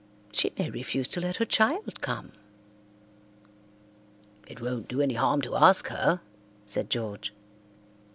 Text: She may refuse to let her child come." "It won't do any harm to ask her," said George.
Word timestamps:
She 0.33 0.51
may 0.57 0.71
refuse 0.71 1.07
to 1.09 1.21
let 1.21 1.35
her 1.35 1.45
child 1.45 2.01
come." 2.01 2.31
"It 4.47 4.59
won't 4.59 4.87
do 4.87 4.99
any 4.99 5.13
harm 5.13 5.43
to 5.43 5.55
ask 5.55 5.89
her," 5.89 6.21
said 6.65 6.89
George. 6.89 7.31